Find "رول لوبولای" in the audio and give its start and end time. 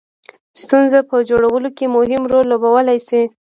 2.31-2.99